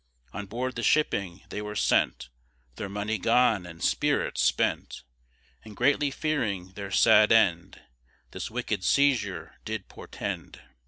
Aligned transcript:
On 0.33 0.47
board 0.47 0.73
the 0.77 0.81
shipping 0.81 1.43
they 1.49 1.61
were 1.61 1.75
sent, 1.75 2.29
Their 2.77 2.89
money 2.89 3.19
gone, 3.19 3.67
and 3.67 3.83
spirits 3.83 4.41
spent, 4.41 5.03
And 5.63 5.75
greatly 5.75 6.09
fearing 6.09 6.71
their 6.71 6.89
sad 6.89 7.31
end, 7.31 7.79
This 8.31 8.49
wicked 8.49 8.83
seizure 8.83 9.57
did 9.63 9.89
portend. 9.89 10.59